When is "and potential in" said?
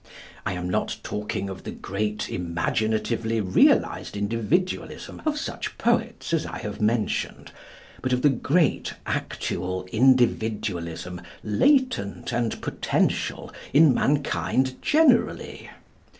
12.31-13.93